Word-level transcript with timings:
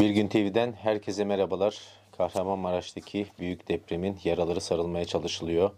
Bir 0.00 0.10
Gün 0.10 0.28
TV'den 0.28 0.72
herkese 0.72 1.24
merhabalar. 1.24 1.78
Kahramanmaraş'taki 2.18 3.26
büyük 3.38 3.68
depremin 3.68 4.18
yaraları 4.24 4.60
sarılmaya 4.60 5.04
çalışılıyor. 5.04 5.70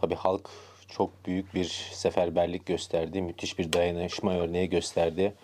Tabii 0.00 0.14
halk 0.14 0.50
çok 0.88 1.26
büyük 1.26 1.54
bir 1.54 1.64
seferberlik 1.92 2.66
gösterdi. 2.66 3.22
Müthiş 3.22 3.58
bir 3.58 3.72
dayanışma 3.72 4.34
örneği 4.34 4.68
gösterdi. 4.68 5.34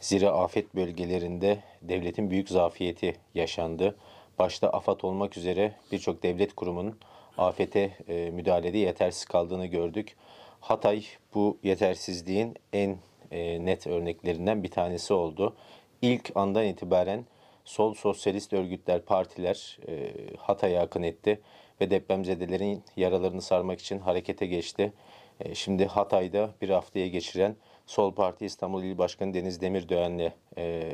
Zira 0.00 0.30
afet 0.30 0.74
bölgelerinde 0.74 1.58
devletin 1.82 2.30
büyük 2.30 2.48
zafiyeti 2.48 3.16
yaşandı. 3.34 3.96
Başta 4.38 4.70
AFAD 4.70 5.00
olmak 5.00 5.36
üzere 5.36 5.74
birçok 5.92 6.22
devlet 6.22 6.54
kurumunun 6.54 6.98
afete 7.38 7.90
e, 8.08 8.30
müdahalede 8.30 8.78
yetersiz 8.78 9.24
kaldığını 9.24 9.66
gördük. 9.66 10.16
Hatay 10.60 11.04
bu 11.34 11.58
yetersizliğin 11.62 12.54
en 12.72 12.96
e, 13.30 13.64
net 13.64 13.86
örneklerinden 13.86 14.62
bir 14.62 14.70
tanesi 14.70 15.14
oldu. 15.14 15.56
İlk 16.02 16.32
andan 16.34 16.64
itibaren 16.64 17.24
sol 17.64 17.94
sosyalist 17.94 18.52
örgütler, 18.52 19.02
partiler 19.02 19.78
e, 19.88 20.12
Hatay'a 20.38 20.82
akın 20.82 21.02
etti 21.02 21.40
ve 21.80 21.90
depremzedelerin 21.90 22.82
yaralarını 22.96 23.42
sarmak 23.42 23.80
için 23.80 23.98
harekete 23.98 24.46
geçti. 24.46 24.92
E, 25.40 25.54
şimdi 25.54 25.86
Hatay'da 25.86 26.50
bir 26.62 26.68
haftaya 26.68 27.08
geçiren 27.08 27.56
Sol 27.86 28.14
Parti 28.14 28.46
İstanbul 28.46 28.82
İl 28.82 28.98
Başkanı 28.98 29.34
Deniz 29.34 29.60
Demirören'le 29.60 30.32
e, 30.58 30.92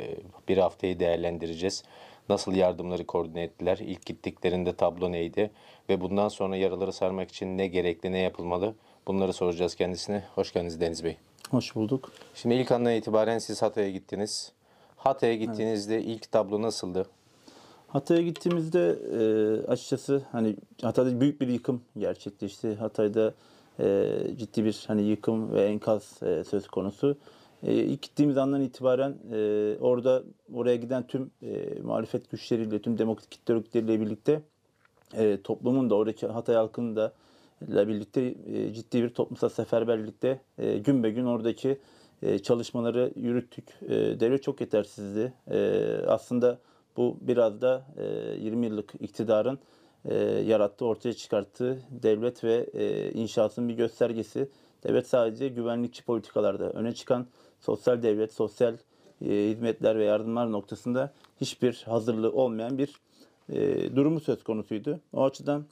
bir 0.48 0.58
haftayı 0.58 1.00
değerlendireceğiz. 1.00 1.82
Nasıl 2.28 2.54
yardımları 2.54 3.06
koordine 3.06 3.42
ettiler? 3.42 3.78
İlk 3.78 4.06
gittiklerinde 4.06 4.76
tablo 4.76 5.12
neydi? 5.12 5.50
Ve 5.88 6.00
bundan 6.00 6.28
sonra 6.28 6.56
yaraları 6.56 6.92
sarmak 6.92 7.28
için 7.30 7.58
ne 7.58 7.66
gerekli, 7.66 8.12
ne 8.12 8.18
yapılmalı? 8.18 8.74
Bunları 9.06 9.32
soracağız 9.32 9.74
kendisine. 9.74 10.24
Hoş 10.34 10.52
geldiniz 10.52 10.80
Deniz 10.80 11.04
Bey. 11.04 11.16
Hoş 11.50 11.74
bulduk. 11.74 12.12
Şimdi 12.34 12.54
ilk 12.54 12.72
andan 12.72 12.94
itibaren 12.94 13.38
siz 13.38 13.62
Hatay'a 13.62 13.90
gittiniz. 13.90 14.52
Hatay'a 14.98 15.34
gittiğinizde 15.34 16.02
ilk 16.02 16.32
tablo 16.32 16.62
nasıldı? 16.62 17.06
Hatay'a 17.88 18.22
gittiğimizde 18.22 18.98
e, 19.12 19.66
açıkçası 19.66 20.22
hani 20.32 20.56
Hatay'da 20.82 21.20
büyük 21.20 21.40
bir 21.40 21.48
yıkım 21.48 21.82
gerçekleşti. 21.98 22.74
Hatay'da 22.74 23.34
e, 23.80 24.10
ciddi 24.38 24.64
bir 24.64 24.84
hani 24.86 25.02
yıkım 25.02 25.52
ve 25.52 25.64
enkaz 25.64 26.22
e, 26.22 26.44
söz 26.44 26.68
konusu. 26.68 27.16
E, 27.62 27.74
ilk 27.74 28.02
gittiğimiz 28.02 28.36
andan 28.36 28.60
itibaren 28.60 29.16
e, 29.32 29.76
orada 29.80 30.22
oraya 30.54 30.76
giden 30.76 31.06
tüm 31.06 31.30
e, 31.42 31.80
muhalefet 31.82 32.30
güçleriyle, 32.30 32.82
tüm 32.82 32.98
demokratik 32.98 33.30
kitle 33.30 33.54
örgütleriyle 33.54 34.00
birlikte 34.00 34.42
e, 35.14 35.42
toplumun 35.42 35.90
da 35.90 35.94
oradaki 35.94 36.26
Hatay 36.26 36.54
halkının 36.54 36.96
da 36.96 37.12
ile 37.68 37.88
birlikte 37.88 38.34
e, 38.46 38.72
ciddi 38.72 39.02
bir 39.02 39.08
toplumsal 39.08 39.48
seferberlikte 39.48 40.40
e, 40.58 40.78
gün 40.78 41.02
be 41.02 41.10
gün 41.10 41.24
oradaki 41.24 41.78
e, 42.22 42.38
çalışmaları 42.38 43.12
yürüttük. 43.16 43.64
E, 43.82 44.20
devlet 44.20 44.42
çok 44.42 44.60
yetersizdi. 44.60 45.32
E, 45.50 45.58
aslında 46.06 46.58
bu 46.96 47.16
biraz 47.20 47.60
da 47.60 47.86
e, 47.96 48.04
20 48.40 48.66
yıllık 48.66 48.94
iktidarın 49.00 49.58
yarattığı, 50.44 50.84
ortaya 50.84 51.12
çıkarttığı 51.12 51.78
devlet 51.90 52.44
ve 52.44 52.66
e, 52.74 53.10
inşasının 53.12 53.68
bir 53.68 53.74
göstergesi. 53.74 54.48
Devlet 54.84 55.06
sadece 55.06 55.48
güvenlikçi 55.48 56.04
politikalarda 56.04 56.70
öne 56.70 56.92
çıkan 56.92 57.26
sosyal 57.60 58.02
devlet, 58.02 58.32
sosyal 58.32 58.76
hizmetler 59.20 59.98
ve 59.98 60.04
yardımlar 60.04 60.52
noktasında 60.52 61.12
hiçbir 61.40 61.82
hazırlığı 61.86 62.32
olmayan 62.32 62.78
bir 62.78 63.00
durumu 63.96 64.20
söz 64.20 64.44
konusuydu. 64.44 65.00
O 65.12 65.24
açıdan 65.24 65.64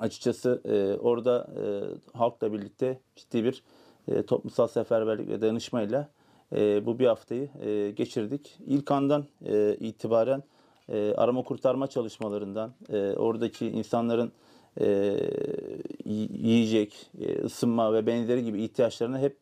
açıkçası 0.00 0.60
orada 1.02 1.48
halkla 2.12 2.52
birlikte 2.52 2.98
ciddi 3.16 3.44
bir 3.44 3.62
e, 4.08 4.22
toplumsal 4.22 4.68
seferberlik 4.68 5.28
ve 5.28 5.40
dayanışmayla 5.40 6.08
e, 6.56 6.86
bu 6.86 6.98
bir 6.98 7.06
haftayı 7.06 7.48
e, 7.64 7.90
geçirdik. 7.90 8.58
İlk 8.66 8.90
andan 8.90 9.24
e, 9.46 9.76
itibaren 9.80 10.42
e, 10.88 11.14
arama 11.14 11.42
kurtarma 11.42 11.86
çalışmalarından, 11.86 12.74
e, 12.92 13.12
oradaki 13.12 13.66
insanların 13.66 14.32
e, 14.80 15.16
yiyecek, 16.04 17.10
e, 17.20 17.38
ısınma 17.38 17.92
ve 17.92 18.06
benzeri 18.06 18.44
gibi 18.44 18.62
ihtiyaçlarına 18.62 19.18
hep 19.18 19.36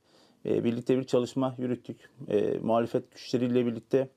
e, 0.46 0.64
birlikte 0.64 0.98
bir 0.98 1.04
çalışma 1.04 1.54
yürüttük. 1.58 2.10
E, 2.28 2.58
muhalefet 2.62 3.10
güçleriyle 3.12 3.66
birlikte 3.66 4.08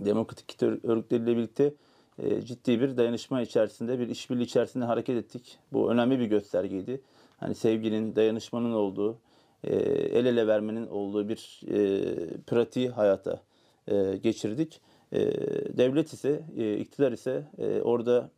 demokratik 0.00 0.62
örgütleriyle 0.62 1.36
birlikte 1.36 1.74
e, 2.18 2.42
ciddi 2.42 2.80
bir 2.80 2.96
dayanışma 2.96 3.42
içerisinde, 3.42 3.98
bir 3.98 4.08
işbirliği 4.08 4.42
içerisinde 4.42 4.84
hareket 4.84 5.16
ettik. 5.16 5.58
Bu 5.72 5.90
önemli 5.90 6.18
bir 6.18 6.26
göstergeydi. 6.26 7.00
Hani 7.36 7.54
sevginin, 7.54 8.16
dayanışmanın 8.16 8.72
olduğu, 8.72 9.18
e, 9.64 9.74
el 10.18 10.26
ele 10.26 10.46
vermenin 10.46 10.86
olduğu 10.86 11.28
bir 11.28 11.60
e, 11.68 12.04
pratiği 12.46 12.88
hayata 12.88 13.42
e, 13.88 14.16
geçirdik. 14.16 14.80
E, 15.12 15.20
devlet 15.78 16.12
ise, 16.12 16.42
e, 16.56 16.76
iktidar 16.76 17.12
ise 17.12 17.44
e, 17.58 17.80
orada 17.80 18.30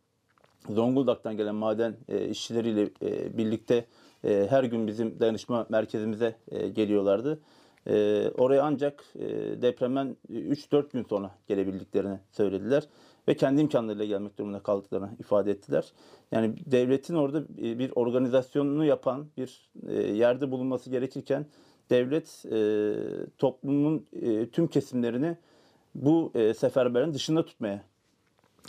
Zonguldak'tan 0.69 1.37
gelen 1.37 1.55
maden 1.55 1.95
e, 2.09 2.27
işçileriyle 2.27 2.89
e, 3.01 3.37
birlikte 3.37 3.85
e, 4.23 4.47
her 4.49 4.63
gün 4.63 4.87
bizim 4.87 5.19
dayanışma 5.19 5.65
merkezimize 5.69 6.35
e, 6.51 6.69
geliyorlardı. 6.69 7.39
E, 7.87 8.29
oraya 8.37 8.63
ancak 8.63 9.03
e, 9.15 9.27
depremden 9.61 10.17
3-4 10.31 10.91
gün 10.93 11.03
sonra 11.03 11.31
gelebildiklerini 11.47 12.19
söylediler 12.31 12.83
ve 13.27 13.35
kendi 13.35 13.61
imkanlarıyla 13.61 14.05
gelmek 14.05 14.37
durumunda 14.37 14.59
kaldıklarını 14.59 15.09
ifade 15.19 15.51
ettiler. 15.51 15.91
Yani 16.31 16.55
devletin 16.65 17.15
orada 17.15 17.43
e, 17.61 17.79
bir 17.79 17.91
organizasyonunu 17.95 18.85
yapan 18.85 19.25
bir 19.37 19.69
e, 19.87 19.93
yerde 19.93 20.51
bulunması 20.51 20.89
gerekirken 20.89 21.45
devlet 21.89 22.45
e, 22.51 22.93
toplumun 23.37 24.05
e, 24.21 24.49
tüm 24.49 24.67
kesimlerini 24.67 25.37
bu 25.95 26.31
e, 26.35 26.53
seferberin 26.53 27.13
dışında 27.13 27.45
tutmaya 27.45 27.83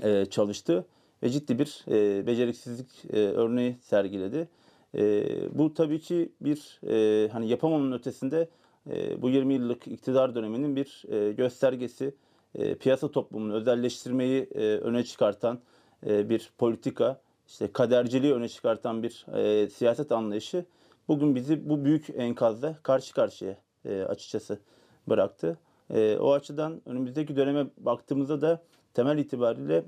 e, 0.02 0.26
çalıştı 0.26 0.86
ve 1.22 1.30
ciddi 1.30 1.58
bir 1.58 1.84
e, 1.88 2.26
beceriksizlik 2.26 3.04
e, 3.12 3.18
örneği 3.18 3.76
sergiledi. 3.82 4.48
E, 4.94 5.24
bu 5.58 5.74
tabii 5.74 6.00
ki 6.00 6.32
bir 6.40 6.80
e, 6.88 7.28
hani 7.28 7.48
yapamamanın 7.48 7.92
ötesinde 7.92 8.48
e, 8.90 9.22
bu 9.22 9.30
20 9.30 9.54
yıllık 9.54 9.86
iktidar 9.86 10.34
döneminin 10.34 10.76
bir 10.76 11.02
e, 11.08 11.32
göstergesi. 11.32 12.14
E, 12.54 12.74
piyasa 12.74 13.10
toplumunu 13.10 13.54
özelleştirmeyi 13.54 14.48
e, 14.54 14.60
öne 14.60 15.04
çıkartan 15.04 15.58
e, 16.06 16.28
bir 16.28 16.50
politika, 16.58 17.20
işte 17.48 17.72
kaderciliği 17.72 18.34
öne 18.34 18.48
çıkartan 18.48 19.02
bir 19.02 19.26
e, 19.34 19.68
siyaset 19.70 20.12
anlayışı 20.12 20.64
bugün 21.08 21.34
bizi 21.34 21.68
bu 21.68 21.84
büyük 21.84 22.10
enkazla 22.10 22.76
karşı 22.82 23.14
karşıya 23.14 23.56
e, 23.84 24.02
açıkçası 24.02 24.58
bıraktı. 25.08 25.58
E, 25.90 26.16
o 26.16 26.32
açıdan 26.32 26.82
önümüzdeki 26.86 27.36
döneme 27.36 27.66
baktığımızda 27.78 28.40
da 28.40 28.62
temel 28.94 29.18
itibariyle 29.18 29.84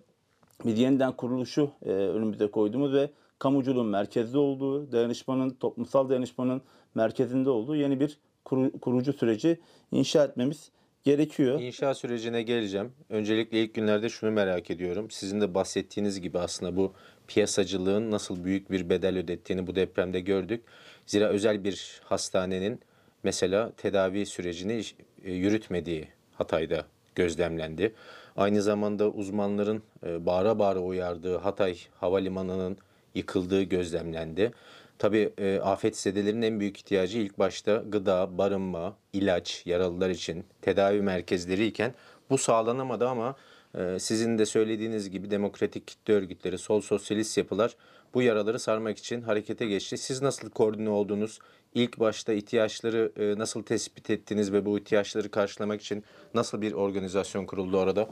bir 0.65 0.77
yeniden 0.77 1.13
kuruluşu 1.13 1.71
e, 1.83 1.91
önümüze 1.91 2.51
koyduğumuz 2.51 2.93
ve 2.93 3.11
kamuculuğun 3.39 3.87
merkezde 3.87 4.39
olduğu, 4.39 4.93
dayanışmanın, 4.93 5.51
toplumsal 5.51 6.09
dayanışmanın 6.09 6.63
merkezinde 6.95 7.51
olduğu 7.51 7.77
yeni 7.77 8.01
bir 8.01 8.19
kuru- 8.45 8.81
kurucu 8.81 9.13
süreci 9.13 9.61
inşa 9.93 10.25
etmemiz 10.25 10.71
gerekiyor. 11.05 11.61
İnşa 11.61 11.95
sürecine 11.95 12.43
geleceğim. 12.43 12.93
Öncelikle 13.09 13.63
ilk 13.63 13.75
günlerde 13.75 14.09
şunu 14.09 14.31
merak 14.31 14.71
ediyorum. 14.71 15.11
Sizin 15.11 15.41
de 15.41 15.55
bahsettiğiniz 15.55 16.21
gibi 16.21 16.39
aslında 16.39 16.77
bu 16.77 16.93
piyasacılığın 17.29 18.11
nasıl 18.11 18.45
büyük 18.45 18.71
bir 18.71 18.91
bedel 18.91 19.19
ödettiğini 19.19 19.67
bu 19.67 19.77
depremde 19.77 20.21
gördük. 20.21 20.65
Zira 21.07 21.29
özel 21.29 21.65
bir 21.65 22.01
hastanenin 22.05 22.81
mesela 23.23 23.73
tedavi 23.77 24.27
sürecini 24.27 24.83
e, 25.25 25.33
yürütmediği 25.33 26.09
Hatay'da 26.35 26.85
gözlemlendi. 27.15 27.95
Aynı 28.37 28.63
zamanda 28.63 29.09
uzmanların 29.11 29.83
e, 30.07 30.27
bağıra 30.27 30.59
bağıra 30.59 30.81
uyardığı 30.81 31.37
Hatay 31.37 31.77
Havalimanı'nın 32.01 32.79
yıkıldığı 33.17 33.63
gözlemlendi. 33.63 34.53
Tabii 34.99 35.33
e, 35.39 35.59
afetzedelerin 35.61 36.43
en 36.43 36.61
büyük 36.61 36.77
ihtiyacı 36.77 37.19
ilk 37.19 37.39
başta 37.39 37.85
gıda, 37.89 38.39
barınma, 38.39 38.97
ilaç, 39.13 39.63
yaralılar 39.67 40.11
için 40.11 40.45
tedavi 40.63 41.03
merkezleri 41.03 41.67
iken 41.67 41.95
bu 42.31 42.39
sağlanamadı 42.39 43.09
ama 43.09 43.37
e, 43.79 43.99
sizin 43.99 44.39
de 44.39 44.47
söylediğiniz 44.47 45.11
gibi 45.11 45.31
demokratik 45.31 45.87
kitle 45.87 46.15
örgütleri, 46.15 46.59
sol 46.59 46.81
sosyalist 46.81 47.39
yapılar 47.39 47.77
bu 48.15 48.23
yaraları 48.23 48.59
sarmak 48.59 48.99
için 48.99 49.23
harekete 49.23 49.67
geçti. 49.67 49.99
Siz 49.99 50.23
nasıl 50.23 50.51
koordine 50.51 50.91
oldunuz? 50.91 51.39
İlk 51.75 52.01
başta 52.01 52.33
ihtiyaçları 52.33 53.13
e, 53.17 53.39
nasıl 53.39 53.63
tespit 53.63 54.11
ettiniz 54.11 54.53
ve 54.53 54.67
bu 54.67 54.79
ihtiyaçları 54.79 55.31
karşılamak 55.31 55.81
için 55.81 56.05
nasıl 56.35 56.61
bir 56.61 56.73
organizasyon 56.73 57.47
kuruldu 57.47 57.79
orada? 57.79 58.09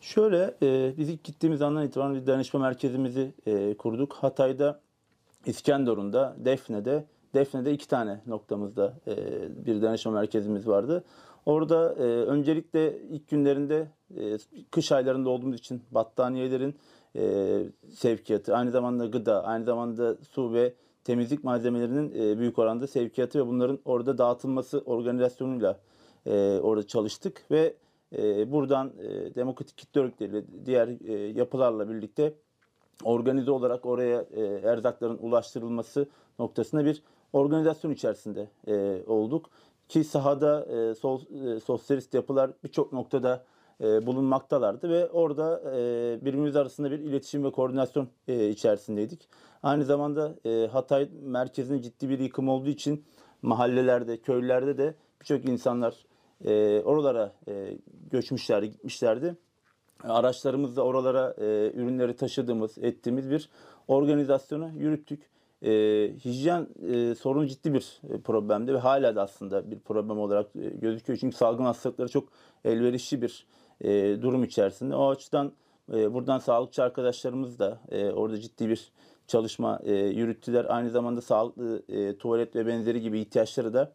Şöyle 0.00 0.54
e, 0.62 0.92
biz 0.98 1.08
ilk 1.08 1.24
gittiğimiz 1.24 1.62
andan 1.62 1.86
itibaren 1.86 2.14
bir 2.14 2.26
danışma 2.26 2.60
merkezimizi 2.60 3.32
e, 3.46 3.76
kurduk. 3.76 4.12
Hatay'da, 4.12 4.80
İskenderun'da, 5.46 6.36
Defne'de, 6.38 7.04
Defne'de 7.34 7.72
iki 7.72 7.88
tane 7.88 8.20
noktamızda 8.26 8.94
e, 9.06 9.16
bir 9.66 9.82
danışma 9.82 10.12
merkezimiz 10.12 10.66
vardı. 10.66 11.04
Orada 11.46 11.94
e, 11.98 12.02
öncelikle 12.02 12.98
ilk 13.10 13.28
günlerinde 13.28 13.88
e, 14.16 14.38
kış 14.70 14.92
aylarında 14.92 15.30
olduğumuz 15.30 15.58
için 15.58 15.82
battaniyelerin 15.90 16.74
e, 17.16 17.62
sevkiyatı, 17.94 18.56
aynı 18.56 18.70
zamanda 18.70 19.06
gıda, 19.06 19.44
aynı 19.44 19.64
zamanda 19.64 20.16
su 20.30 20.52
ve 20.52 20.74
temizlik 21.04 21.44
malzemelerinin 21.44 22.10
e, 22.10 22.38
büyük 22.38 22.58
oranda 22.58 22.86
sevkiyatı 22.86 23.38
ve 23.38 23.46
bunların 23.46 23.78
orada 23.84 24.18
dağıtılması 24.18 24.78
organizasyonuyla 24.78 25.80
e, 26.26 26.58
orada 26.62 26.86
çalıştık 26.86 27.42
ve 27.50 27.74
e, 28.18 28.52
buradan 28.52 28.92
e, 28.98 29.34
demokratik 29.34 29.78
kitle 29.78 30.00
örgütleriyle 30.00 30.44
diğer 30.66 30.88
e, 31.08 31.12
yapılarla 31.12 31.88
birlikte 31.88 32.34
organize 33.04 33.50
olarak 33.50 33.86
oraya 33.86 34.24
e, 34.34 34.42
erzakların 34.42 35.18
ulaştırılması 35.20 36.06
noktasında 36.38 36.84
bir 36.84 37.02
organizasyon 37.32 37.92
içerisinde 37.92 38.48
e, 38.66 39.02
olduk. 39.06 39.50
Ki 39.92 40.04
sahada 40.04 40.64
e, 40.64 40.94
sol, 40.94 41.20
e, 41.20 41.60
sosyalist 41.60 42.14
yapılar 42.14 42.50
birçok 42.64 42.92
noktada 42.92 43.44
e, 43.80 44.06
bulunmaktalardı 44.06 44.88
ve 44.88 45.10
orada 45.10 45.62
e, 45.76 46.18
birbirimiz 46.20 46.56
arasında 46.56 46.90
bir 46.90 46.98
iletişim 46.98 47.44
ve 47.44 47.50
koordinasyon 47.52 48.08
e, 48.28 48.48
içerisindeydik. 48.48 49.28
Aynı 49.62 49.84
zamanda 49.84 50.34
e, 50.44 50.66
Hatay 50.72 51.08
merkezinin 51.22 51.82
ciddi 51.82 52.08
bir 52.08 52.18
yıkım 52.18 52.48
olduğu 52.48 52.68
için 52.68 53.04
mahallelerde, 53.42 54.16
köylerde 54.16 54.78
de 54.78 54.94
birçok 55.20 55.44
insanlar 55.44 56.06
e, 56.44 56.80
oralara 56.80 57.32
e, 57.48 57.78
göçmüşlerdi, 58.10 58.70
gitmişlerdi 58.70 59.36
araçlarımızla 60.04 60.82
oralara 60.82 61.34
e, 61.38 61.72
ürünleri 61.74 62.16
taşıdığımız, 62.16 62.78
ettiğimiz 62.78 63.30
bir 63.30 63.48
organizasyonu 63.88 64.70
yürüttük. 64.76 65.31
E, 65.64 65.70
hijyen 66.24 66.68
e, 66.92 67.14
sorunu 67.14 67.46
ciddi 67.46 67.74
bir 67.74 68.00
e, 68.10 68.20
problemdi 68.20 68.74
ve 68.74 68.78
hala 68.78 69.16
da 69.16 69.22
aslında 69.22 69.70
bir 69.70 69.78
problem 69.78 70.18
olarak 70.18 70.56
e, 70.56 70.68
gözüküyor. 70.68 71.18
Çünkü 71.18 71.36
salgın 71.36 71.64
hastalıkları 71.64 72.08
çok 72.08 72.28
elverişli 72.64 73.22
bir 73.22 73.46
e, 73.80 74.22
durum 74.22 74.44
içerisinde. 74.44 74.96
O 74.96 75.10
açıdan 75.10 75.52
e, 75.92 76.14
buradan 76.14 76.38
sağlıkçı 76.38 76.82
arkadaşlarımız 76.82 77.58
da 77.58 77.80
e, 77.90 78.10
orada 78.10 78.40
ciddi 78.40 78.68
bir 78.68 78.92
çalışma 79.26 79.80
e, 79.84 79.94
yürüttüler. 79.94 80.66
Aynı 80.68 80.90
zamanda 80.90 81.20
sağlıklı 81.20 81.82
e, 81.88 82.16
tuvalet 82.16 82.56
ve 82.56 82.66
benzeri 82.66 83.00
gibi 83.00 83.20
ihtiyaçları 83.20 83.74
da 83.74 83.92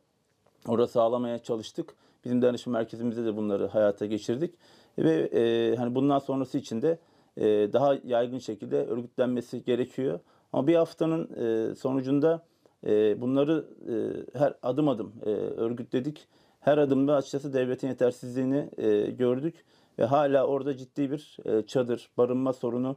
orada 0.68 0.88
sağlamaya 0.88 1.40
çalıştık. 1.40 1.96
Bizim 2.25 2.42
danışma 2.42 2.74
merkezimizde 2.74 3.25
de 3.25 3.36
bunları 3.38 3.68
hayata 3.68 4.06
geçirdik 4.06 4.56
ve 4.98 5.14
e, 5.14 5.75
hani 5.75 5.96
bundan 5.96 6.19
sonrası 6.19 6.58
için 6.58 6.81
de 6.81 7.00
e, 7.38 7.74
daha 7.74 7.96
yaygın 8.06 8.40
şekilde 8.40 8.86
örgütlenmesi 8.86 9.64
gerekiyor. 9.64 10.19
Ama 10.54 10.68
bir 10.68 10.76
haftanın 10.76 11.30
e, 11.36 11.76
sonucunda 11.76 12.46
e, 12.86 13.22
bunları 13.22 13.66
e, 13.90 13.94
her 14.40 14.54
adım 14.64 14.90
adım 14.90 15.14
e, 15.26 15.30
örgütledik. 15.30 16.28
Her 16.60 16.78
adımda 16.78 17.16
açıkçası 17.16 17.54
devletin 17.54 17.88
yetersizliğini 17.88 18.70
e, 18.78 19.12
gördük 19.12 19.66
ve 20.00 20.06
hala 20.06 20.48
orada 20.48 20.78
ciddi 20.78 21.12
bir 21.12 21.38
e, 21.46 21.66
çadır, 21.66 22.10
barınma 22.18 22.54
sorunu 22.54 22.96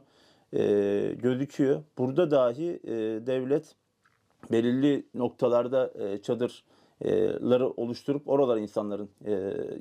e, 0.53 1.15
gözüküyor. 1.21 1.83
Burada 1.97 2.31
dahi 2.31 2.79
e, 2.83 2.91
devlet 3.27 3.75
belirli 4.51 5.05
noktalarda 5.13 5.91
e, 5.95 6.21
çadırları 6.21 7.69
oluşturup 7.69 8.27
oralara 8.29 8.59
insanların 8.59 9.09
e, 9.25 9.31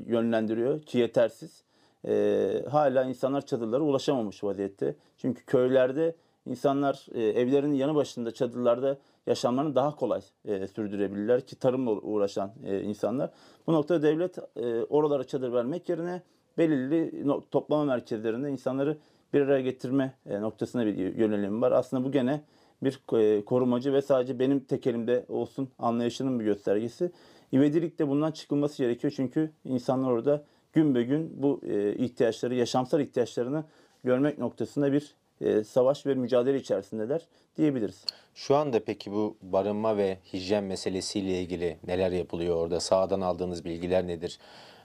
yönlendiriyor 0.06 0.82
ki 0.82 0.98
yetersiz. 0.98 1.64
E, 2.08 2.64
hala 2.70 3.04
insanlar 3.04 3.46
çadırlara 3.46 3.82
ulaşamamış 3.82 4.44
vaziyette. 4.44 4.96
Çünkü 5.16 5.44
köylerde 5.44 6.16
insanlar 6.46 7.06
e, 7.14 7.22
evlerinin 7.22 7.74
yanı 7.74 7.94
başında 7.94 8.30
çadırlarda 8.30 8.98
yaşamlarını 9.26 9.74
daha 9.74 9.96
kolay 9.96 10.20
e, 10.44 10.66
sürdürebilirler 10.66 11.46
ki 11.46 11.56
tarımla 11.56 11.90
uğraşan 11.90 12.52
e, 12.64 12.80
insanlar. 12.80 13.30
Bu 13.66 13.72
noktada 13.72 14.02
devlet 14.02 14.38
e, 14.56 14.84
oralara 14.84 15.24
çadır 15.24 15.52
vermek 15.52 15.88
yerine 15.88 16.22
belirli 16.58 17.28
no- 17.28 17.40
toplama 17.50 17.84
merkezlerinde 17.84 18.50
insanları 18.50 18.96
bir 19.34 19.40
araya 19.40 19.60
getirme 19.60 20.14
e, 20.26 20.40
noktasına 20.40 20.86
bir 20.86 20.96
yönelim 21.16 21.62
var. 21.62 21.72
Aslında 21.72 22.04
bu 22.04 22.12
gene 22.12 22.42
bir 22.82 23.00
e, 23.18 23.44
korumacı 23.44 23.92
ve 23.92 24.02
sadece 24.02 24.38
benim 24.38 24.60
tek 24.60 24.86
elimde 24.86 25.24
olsun 25.28 25.68
anlayışının 25.78 26.40
bir 26.40 26.44
göstergesi. 26.44 27.12
İvedilikte 27.52 28.08
bundan 28.08 28.32
çıkılması 28.32 28.82
gerekiyor 28.82 29.12
çünkü 29.16 29.50
insanlar 29.64 30.10
orada 30.10 30.44
gün 30.72 30.94
be 30.94 31.02
gün 31.02 31.42
bu 31.42 31.60
e, 31.66 31.94
ihtiyaçları, 31.94 32.54
yaşamsal 32.54 33.00
ihtiyaçlarını 33.00 33.64
görmek 34.04 34.38
noktasında 34.38 34.92
bir 34.92 35.14
e, 35.40 35.64
savaş 35.64 36.06
ve 36.06 36.14
mücadele 36.14 36.56
içerisindeler 36.56 37.26
diyebiliriz. 37.56 38.04
Şu 38.34 38.56
anda 38.56 38.84
peki 38.84 39.12
bu 39.12 39.36
barınma 39.42 39.96
ve 39.96 40.18
hijyen 40.32 40.64
meselesiyle 40.64 41.42
ilgili 41.42 41.76
neler 41.86 42.10
yapılıyor 42.10 42.56
orada? 42.56 42.80
Sahadan 42.80 43.20
aldığınız 43.20 43.64
bilgiler 43.64 44.06
nedir? 44.06 44.38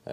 Ee, 0.08 0.12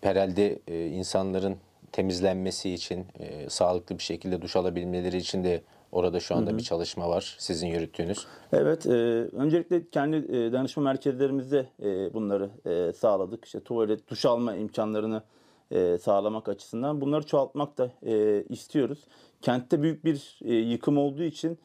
herhalde 0.00 0.58
e, 0.68 0.86
insanların 0.86 1.56
temizlenmesi 1.92 2.70
için, 2.70 3.06
e, 3.18 3.50
sağlıklı 3.50 3.98
bir 3.98 4.02
şekilde 4.02 4.42
duş 4.42 4.56
alabilmeleri 4.56 5.16
için 5.16 5.44
de 5.44 5.62
orada 5.92 6.20
şu 6.20 6.34
anda 6.34 6.58
bir 6.58 6.62
çalışma 6.62 7.08
var 7.08 7.36
sizin 7.38 7.66
yürüttüğünüz. 7.66 8.26
Evet, 8.52 8.86
e, 8.86 8.90
öncelikle 9.32 9.88
kendi 9.90 10.16
e, 10.16 10.52
danışma 10.52 10.82
merkezlerimizde 10.82 11.66
e, 11.82 12.14
bunları 12.14 12.50
e, 12.66 12.92
sağladık. 12.92 13.44
İşte 13.44 13.60
tuvalet, 13.60 14.08
duş 14.08 14.24
alma 14.24 14.54
imkanlarını 14.54 15.22
e, 15.72 15.98
sağlamak 15.98 16.48
açısından 16.48 17.00
bunları 17.00 17.26
çoğaltmak 17.26 17.78
da 17.78 17.90
e, 18.02 18.44
istiyoruz. 18.48 19.04
Kentte 19.42 19.82
büyük 19.82 20.04
bir 20.04 20.38
e, 20.44 20.54
yıkım 20.54 20.98
olduğu 20.98 21.22
için 21.22 21.58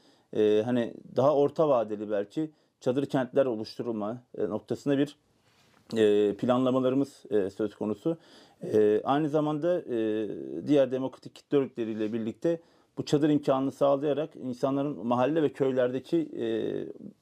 hani 0.66 0.94
daha 1.16 1.36
orta 1.36 1.70
vadeli 1.70 2.12
belki 2.12 2.52
çadır 2.80 3.06
kentler 3.06 3.46
oluşturulma 3.46 4.24
e, 4.38 4.50
noktasında 4.50 4.98
bir 4.98 5.18
planlamalarımız 6.38 7.24
söz 7.58 7.76
konusu. 7.76 8.18
Aynı 9.04 9.30
zamanda 9.30 9.86
diğer 10.68 10.92
demokratik 10.92 11.36
kitle 11.36 11.58
örgütleriyle 11.58 12.14
birlikte 12.14 12.62
bu 12.98 13.06
çadır 13.06 13.30
imkanını 13.30 13.72
sağlayarak 13.72 14.36
insanların 14.36 15.08
mahalle 15.08 15.44
ve 15.44 15.50
köylerdeki 15.54 16.18
e, 16.18 16.46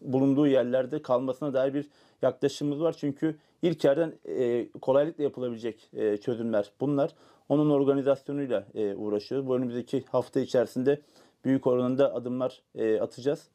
bulunduğu 0.01 0.48
yerlerde 0.48 1.01
kalmasına 1.01 1.54
dair 1.54 1.74
bir 1.74 1.89
yaklaşımımız 2.22 2.81
var. 2.81 2.95
Çünkü 3.00 3.38
ilk 3.62 3.83
yerden 3.83 4.13
e, 4.25 4.69
kolaylıkla 4.81 5.24
yapılabilecek 5.24 5.89
e, 5.94 6.18
çözümler 6.18 6.72
bunlar. 6.80 7.12
Onun 7.50 7.69
organizasyonuyla 7.69 8.66
e, 8.75 8.95
uğraşıyoruz. 8.95 9.48
Bu 9.48 9.56
önümüzdeki 9.56 10.04
hafta 10.12 10.39
içerisinde 10.39 11.01
büyük 11.45 11.68
oranda 11.68 12.13
adımlar 12.13 12.62
e, 12.75 13.00
atacağız. 13.00 13.48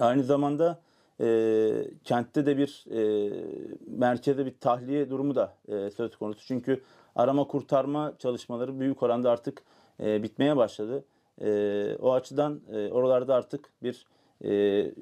Aynı 0.00 0.22
zamanda 0.22 0.80
e, 1.20 1.90
kentte 2.04 2.46
de 2.46 2.58
bir 2.58 2.84
e, 2.90 3.32
merkezde 3.86 4.46
bir 4.46 4.54
tahliye 4.60 5.10
durumu 5.10 5.34
da 5.34 5.54
e, 5.68 5.90
söz 5.90 6.16
konusu. 6.16 6.46
Çünkü 6.46 6.82
arama 7.14 7.46
kurtarma 7.46 8.14
çalışmaları 8.18 8.80
büyük 8.80 9.02
oranda 9.02 9.30
artık 9.30 9.62
e, 10.00 10.22
bitmeye 10.22 10.56
başladı. 10.56 11.04
E, 11.42 11.96
o 12.00 12.12
açıdan 12.12 12.60
e, 12.72 12.90
oralarda 12.90 13.34
artık 13.34 13.68
bir 13.82 14.06
e, 14.44 14.52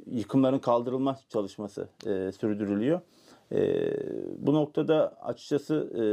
yıkımların 0.07 0.59
kaldırılma 0.59 1.19
çalışması 1.29 1.89
e, 2.07 2.33
sürdürülüyor. 2.33 3.01
E, 3.53 3.93
bu 4.39 4.55
noktada 4.55 5.17
açıkçası 5.23 5.75
e, 5.95 6.05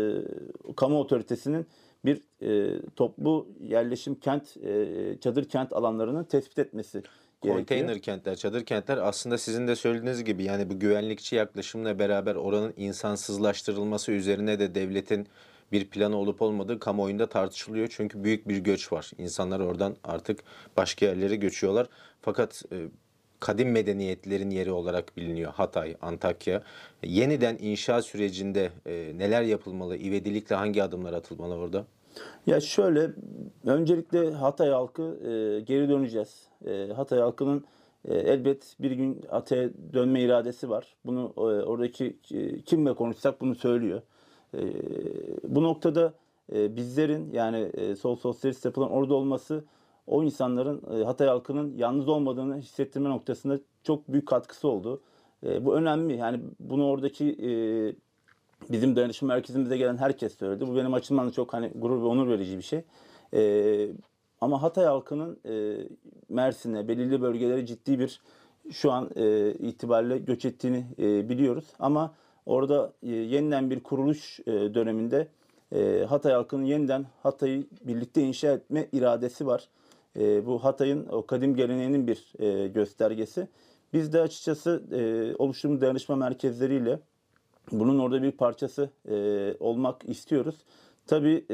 kamu 0.75 0.99
otoritesinin 0.99 1.65
bir 2.05 2.21
e, 2.41 2.81
toplu 2.95 3.47
yerleşim 3.61 4.15
kent, 4.15 4.57
e, 4.57 5.17
çadır 5.21 5.45
kent 5.45 5.73
alanlarını 5.73 6.25
tespit 6.25 6.59
etmesi. 6.59 7.03
Konteyner 7.41 7.99
kentler, 7.99 8.35
çadır 8.35 8.65
kentler 8.65 8.97
aslında 8.97 9.37
sizin 9.37 9.67
de 9.67 9.75
söylediğiniz 9.75 10.23
gibi 10.23 10.43
yani 10.43 10.69
bu 10.69 10.79
güvenlikçi 10.79 11.35
yaklaşımla 11.35 11.99
beraber 11.99 12.35
oranın 12.35 12.73
insansızlaştırılması 12.77 14.11
üzerine 14.11 14.59
de 14.59 14.75
devletin 14.75 15.27
bir 15.71 15.89
planı 15.89 16.17
olup 16.17 16.41
olmadığı 16.41 16.79
kamuoyunda 16.79 17.29
tartışılıyor. 17.29 17.87
Çünkü 17.91 18.23
büyük 18.23 18.47
bir 18.47 18.57
göç 18.57 18.91
var. 18.93 19.11
İnsanlar 19.17 19.59
oradan 19.59 19.95
artık 20.03 20.39
başka 20.77 21.05
yerlere 21.05 21.35
göçüyorlar. 21.35 21.87
Fakat 22.21 22.63
e, 22.71 22.87
kadim 23.39 23.71
medeniyetlerin 23.71 24.49
yeri 24.49 24.71
olarak 24.71 25.17
biliniyor 25.17 25.51
Hatay, 25.53 25.95
Antakya. 26.01 26.63
Yeniden 27.03 27.57
inşa 27.59 28.01
sürecinde 28.01 28.71
e, 28.85 29.11
neler 29.17 29.41
yapılmalı? 29.41 29.97
İvedilikle 29.97 30.55
hangi 30.55 30.83
adımlar 30.83 31.13
atılmalı 31.13 31.53
orada? 31.53 31.85
Ya 32.47 32.59
şöyle, 32.59 33.11
öncelikle 33.65 34.31
Hatay 34.31 34.69
halkı 34.69 35.01
e, 35.03 35.59
geri 35.59 35.89
döneceğiz. 35.89 36.47
E, 36.65 36.87
Hatay 36.95 37.19
halkının 37.19 37.65
e, 38.05 38.13
elbet 38.15 38.75
bir 38.79 38.91
gün 38.91 39.21
Hatay'a 39.29 39.69
dönme 39.93 40.21
iradesi 40.21 40.69
var. 40.69 40.95
Bunu 41.05 41.33
e, 41.37 41.41
oradaki 41.41 42.17
e, 42.31 42.61
kimle 42.61 42.93
konuşsak 42.93 43.41
bunu 43.41 43.55
söylüyor. 43.55 44.01
Bu 45.43 45.63
noktada 45.63 46.13
bizlerin 46.51 47.31
yani 47.33 47.71
sol 47.95 48.15
sosyalist 48.15 48.65
yapılan 48.65 48.91
orada 48.91 49.13
olması 49.13 49.63
o 50.07 50.23
insanların 50.23 51.03
Hatay 51.05 51.27
halkının 51.27 51.77
yalnız 51.77 52.07
olmadığını 52.07 52.57
hissettirme 52.57 53.09
noktasında 53.09 53.59
çok 53.83 54.07
büyük 54.07 54.27
katkısı 54.27 54.67
oldu. 54.67 55.01
Bu 55.61 55.75
önemli. 55.75 56.17
Yani 56.17 56.39
bunu 56.59 56.87
oradaki 56.87 57.37
bizim 58.71 58.95
danışma 58.95 59.27
merkezimize 59.27 59.77
gelen 59.77 59.97
herkes 59.97 60.37
söyledi. 60.37 60.67
Bu 60.67 60.75
benim 60.75 60.93
açımdan 60.93 61.27
da 61.27 61.31
çok 61.31 61.53
hani 61.53 61.71
gurur 61.75 62.01
ve 62.01 62.05
onur 62.05 62.27
verici 62.27 62.57
bir 62.57 62.63
şey. 62.63 62.83
Ama 64.41 64.61
Hatay 64.61 64.85
halkının 64.85 65.39
Mersin'e, 66.29 66.87
belirli 66.87 67.21
bölgelere 67.21 67.65
ciddi 67.65 67.99
bir 67.99 68.21
şu 68.71 68.91
an 68.91 69.09
e, 69.15 69.53
itibariyle 69.53 70.17
göç 70.17 70.45
ettiğini 70.45 70.85
biliyoruz. 71.29 71.65
Ama 71.79 72.13
orada 72.45 72.93
e, 73.03 73.09
yeniden 73.09 73.69
bir 73.69 73.79
kuruluş 73.79 74.39
e, 74.39 74.45
döneminde 74.51 75.27
e, 75.75 76.05
Hatay 76.09 76.33
halkının 76.33 76.65
yeniden 76.65 77.05
Hatay'ı 77.23 77.63
birlikte 77.81 78.21
inşa 78.21 78.51
etme 78.51 78.87
iradesi 78.91 79.47
var. 79.47 79.67
Bu 80.45 80.63
Hatay'ın 80.63 81.07
o 81.11 81.25
kadim 81.25 81.55
geleneğinin 81.55 82.07
bir 82.07 82.33
göstergesi. 82.67 83.47
Biz 83.93 84.13
de 84.13 84.21
açıkçası 84.21 84.83
e, 84.91 85.35
oluşturduğumuz 85.35 85.81
danışma 85.81 86.15
merkezleriyle 86.15 86.99
bunun 87.71 87.99
orada 87.99 88.23
bir 88.23 88.31
parçası 88.31 88.89
olmak 89.59 90.09
istiyoruz. 90.09 90.55
Tabii 91.07 91.45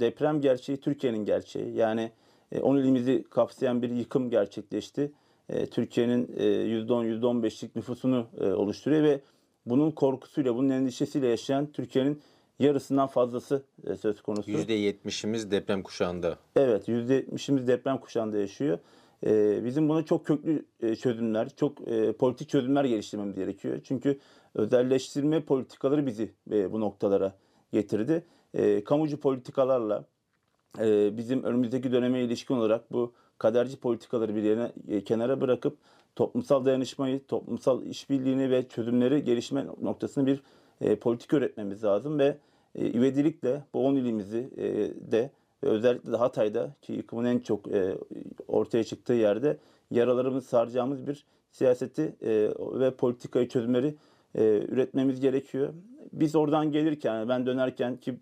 deprem 0.00 0.40
gerçeği 0.40 0.80
Türkiye'nin 0.80 1.24
gerçeği. 1.24 1.74
Yani 1.74 2.10
e, 2.52 2.60
10 2.60 2.76
ilimizi 2.76 3.24
kapsayan 3.30 3.82
bir 3.82 3.90
yıkım 3.90 4.30
gerçekleşti. 4.30 5.12
Türkiye'nin 5.70 6.32
e, 6.36 6.44
%10, 6.44 7.20
%15'lik 7.20 7.76
nüfusunu 7.76 8.26
e, 8.40 8.44
oluşturuyor 8.44 9.02
ve 9.02 9.20
bunun 9.66 9.90
korkusuyla, 9.90 10.56
bunun 10.56 10.70
endişesiyle 10.70 11.26
yaşayan 11.26 11.72
Türkiye'nin 11.72 12.20
yarısından 12.58 13.06
fazlası 13.06 13.62
e, 13.86 13.96
söz 13.96 14.22
konusu. 14.22 14.50
%70'imiz 14.50 15.50
deprem 15.50 15.82
kuşağında. 15.82 16.38
Evet, 16.56 16.88
%70'imiz 16.88 17.66
deprem 17.66 17.98
kuşağında 17.98 18.38
yaşıyor. 18.38 18.78
Ee, 19.26 19.64
bizim 19.64 19.88
buna 19.88 20.04
çok 20.04 20.26
köklü 20.26 20.64
e, 20.82 20.96
çözümler, 20.96 21.48
çok 21.56 21.88
e, 21.88 22.12
politik 22.12 22.48
çözümler 22.48 22.84
geliştirmemiz 22.84 23.36
gerekiyor. 23.36 23.80
Çünkü 23.84 24.18
özelleştirme 24.54 25.40
politikaları 25.40 26.06
bizi 26.06 26.30
e, 26.50 26.72
bu 26.72 26.80
noktalara 26.80 27.34
getirdi. 27.72 28.24
E, 28.54 28.84
kamucu 28.84 29.20
politikalarla 29.20 30.04
e, 30.78 31.16
bizim 31.16 31.42
önümüzdeki 31.42 31.92
döneme 31.92 32.20
ilişkin 32.20 32.54
olarak 32.54 32.92
bu 32.92 33.12
kaderci 33.38 33.76
politikaları 33.76 34.36
bir 34.36 34.42
yana, 34.42 34.72
e, 34.88 35.04
kenara 35.04 35.40
bırakıp 35.40 35.78
toplumsal 36.16 36.64
dayanışmayı, 36.64 37.26
toplumsal 37.26 37.86
işbirliğini 37.86 38.50
ve 38.50 38.68
çözümleri 38.68 39.24
gelişme 39.24 39.66
noktasını 39.82 40.26
bir 40.26 40.42
e, 40.80 40.96
politika 40.96 41.36
üretmemiz 41.36 41.84
lazım 41.84 42.18
ve 42.18 42.36
e, 42.74 42.86
ivedilikle 42.86 43.64
10 43.72 43.96
ilimizi 43.96 44.50
e, 44.56 44.66
de 45.12 45.30
özellikle 45.62 46.12
de 46.12 46.16
Hatay'da 46.16 46.74
ki 46.82 46.92
yıkımın 46.92 47.24
en 47.24 47.38
çok 47.38 47.72
e, 47.72 47.96
ortaya 48.48 48.84
çıktığı 48.84 49.12
yerde 49.12 49.56
yaralarımızı 49.90 50.48
saracağımız 50.48 51.06
bir 51.06 51.24
siyaseti 51.50 52.16
e, 52.22 52.50
ve 52.58 52.90
politikayı 52.90 53.48
çözümleri 53.48 53.94
e, 54.34 54.42
üretmemiz 54.68 55.20
gerekiyor. 55.20 55.74
Biz 56.12 56.36
oradan 56.36 56.72
gelirken 56.72 57.28
ben 57.28 57.46
dönerken 57.46 57.96
ki 57.96 58.14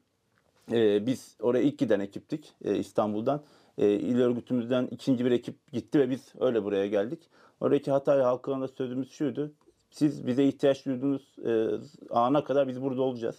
e, 0.73 1.07
biz 1.07 1.37
oraya 1.41 1.63
ilk 1.63 1.79
giden 1.79 2.01
ekiptik 2.01 2.55
e, 2.65 2.77
İstanbul'dan. 2.77 3.43
E, 3.79 3.91
il 3.93 4.21
örgütümüzden 4.21 4.89
ikinci 4.91 5.25
bir 5.25 5.31
ekip 5.31 5.73
gitti 5.73 5.99
ve 5.99 6.11
biz 6.11 6.33
öyle 6.41 6.65
buraya 6.65 6.87
geldik. 6.87 7.19
Oradaki 7.61 7.91
Hatay 7.91 8.21
halkına 8.21 8.69
sözümüz 8.69 9.11
şuydu. 9.11 9.53
Siz 9.91 10.27
bize 10.27 10.45
ihtiyaç 10.45 10.87
duyduğunuz 10.87 11.37
e, 11.47 11.69
ana 12.11 12.45
kadar 12.45 12.69
biz 12.69 12.83
burada 12.83 13.03
olacağız. 13.03 13.37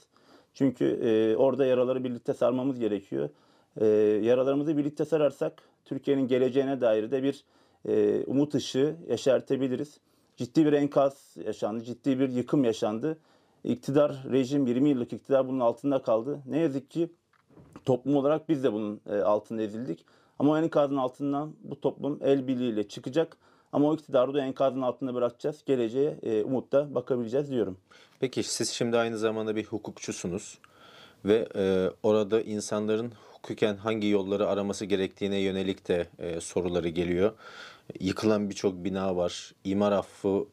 Çünkü 0.53 0.85
e, 0.85 1.35
orada 1.35 1.65
yaraları 1.65 2.03
birlikte 2.03 2.33
sarmamız 2.33 2.79
gerekiyor. 2.79 3.29
E, 3.77 3.85
yaralarımızı 4.23 4.77
birlikte 4.77 5.05
sararsak 5.05 5.61
Türkiye'nin 5.85 6.27
geleceğine 6.27 6.81
dair 6.81 7.11
de 7.11 7.23
bir 7.23 7.43
e, 7.87 8.23
umut 8.27 8.55
ışığı 8.55 8.95
yaşartabiliriz. 9.09 9.99
Ciddi 10.37 10.65
bir 10.65 10.73
enkaz 10.73 11.35
yaşandı, 11.45 11.83
ciddi 11.83 12.19
bir 12.19 12.29
yıkım 12.29 12.63
yaşandı. 12.63 13.17
İktidar, 13.63 14.23
rejim 14.31 14.67
20 14.67 14.89
yıllık 14.89 15.13
iktidar 15.13 15.47
bunun 15.47 15.59
altında 15.59 16.01
kaldı. 16.01 16.39
Ne 16.45 16.59
yazık 16.59 16.91
ki 16.91 17.09
toplum 17.85 18.15
olarak 18.15 18.49
biz 18.49 18.63
de 18.63 18.73
bunun 18.73 19.01
e, 19.09 19.15
altında 19.17 19.61
ezildik. 19.61 20.05
Ama 20.39 20.51
o 20.51 20.57
enkazın 20.57 20.97
altından 20.97 21.53
bu 21.63 21.81
toplum 21.81 22.19
el 22.21 22.47
birliğiyle 22.47 22.87
çıkacak. 22.87 23.37
Ama 23.73 23.87
o 23.87 23.95
iktidarı 23.95 24.33
da 24.33 24.41
enkazın 24.41 24.81
altında 24.81 25.13
bırakacağız. 25.13 25.63
Geleceğe 25.65 26.17
e, 26.23 26.43
umutla 26.43 26.95
bakabileceğiz 26.95 27.51
diyorum. 27.51 27.77
Peki 28.19 28.43
siz 28.43 28.69
şimdi 28.69 28.97
aynı 28.97 29.17
zamanda 29.17 29.55
bir 29.55 29.65
hukukçusunuz 29.65 30.57
ve 31.25 31.47
e, 31.55 31.89
orada 32.03 32.41
insanların 32.41 33.11
hukuken 33.31 33.75
hangi 33.75 34.07
yolları 34.07 34.47
araması 34.47 34.85
gerektiğine 34.85 35.37
yönelik 35.37 35.87
de 35.87 36.07
e, 36.19 36.41
soruları 36.41 36.89
geliyor. 36.89 37.31
Yıkılan 37.99 38.49
birçok 38.49 38.83
bina 38.83 39.15
var. 39.15 39.51
İmar 39.63 39.91
affı 39.91 40.45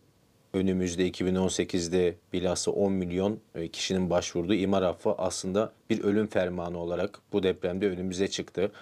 önümüzde 0.57 1.11
2018'de 1.11 2.17
bilhassa 2.33 2.71
10 2.71 2.93
milyon 2.93 3.39
e, 3.55 3.69
kişinin 3.69 4.11
başvurduğu 4.11 4.55
imar 4.55 4.83
affı 4.83 5.13
aslında 5.19 5.73
bir 5.91 6.05
ölüm 6.05 6.27
fermanı 6.27 6.79
olarak 6.79 7.21
bu 7.33 7.43
depremde 7.43 7.91
önümüze 7.91 8.29
çıktı. 8.29 8.73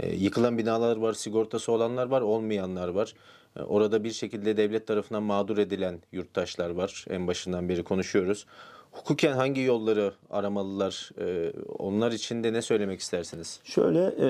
E, 0.00 0.14
Yıkılan 0.16 0.58
binalar 0.58 0.96
var, 0.96 1.12
sigortası 1.12 1.72
olanlar 1.72 2.06
var, 2.06 2.20
olmayanlar 2.20 2.88
var. 2.88 3.14
E, 3.56 3.62
Orada 3.62 4.04
bir 4.04 4.10
şekilde 4.10 4.56
devlet 4.56 4.86
tarafından 4.86 5.22
mağdur 5.22 5.58
edilen 5.58 5.98
yurttaşlar 6.12 6.70
var. 6.70 7.04
En 7.10 7.26
başından 7.26 7.68
beri 7.68 7.82
konuşuyoruz. 7.84 8.46
Hukuken 8.92 9.32
hangi 9.32 9.60
yolları 9.60 10.12
aramalılar? 10.30 11.10
E, 11.20 11.52
Onlar 11.78 12.12
için 12.12 12.44
de 12.44 12.52
ne 12.52 12.62
söylemek 12.62 13.00
istersiniz? 13.00 13.60
Şöyle 13.64 14.14
e, 14.18 14.28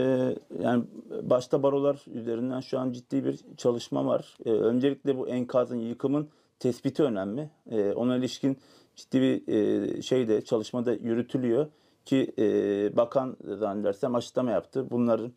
yani 0.62 0.84
başta 1.22 1.62
barolar 1.62 2.04
üzerinden 2.14 2.60
şu 2.60 2.78
an 2.78 2.92
ciddi 2.92 3.24
bir 3.24 3.38
çalışma 3.56 4.06
var. 4.06 4.36
E, 4.44 4.50
öncelikle 4.50 5.18
bu 5.18 5.28
enkazın, 5.28 5.76
yıkımın 5.76 6.28
tespiti 6.58 7.02
önemli. 7.02 7.50
E, 7.70 7.92
ona 7.92 8.16
ilişkin 8.16 8.58
ciddi 8.96 9.20
bir 9.20 9.48
e, 9.52 10.02
şey 10.02 10.28
de 10.28 10.44
çalışmada 10.44 10.92
yürütülüyor 10.92 11.66
ki 12.04 12.32
bakan 12.96 13.36
zannedersem 13.44 14.14
açıklama 14.14 14.50
yaptı. 14.50 14.90
Bunların 14.90 15.32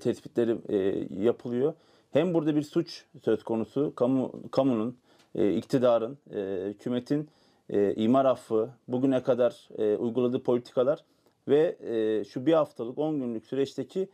tespitleri 0.00 0.56
yapılıyor. 1.22 1.74
Hem 2.12 2.34
burada 2.34 2.56
bir 2.56 2.62
suç 2.62 3.04
söz 3.24 3.42
konusu, 3.42 3.94
kamu 3.94 4.50
kamunun, 4.50 4.98
e, 5.34 5.54
iktidarın, 5.54 6.18
e, 6.34 6.68
hükümetin 6.68 7.28
e, 7.70 7.94
imar 7.94 8.24
affı, 8.24 8.70
bugüne 8.88 9.22
kadar 9.22 9.68
e, 9.78 9.96
uyguladığı 9.96 10.42
politikalar 10.42 11.04
ve 11.48 11.76
e, 11.80 12.24
şu 12.24 12.46
bir 12.46 12.52
haftalık, 12.52 12.98
10 12.98 13.20
günlük 13.20 13.46
süreçteki 13.46 14.08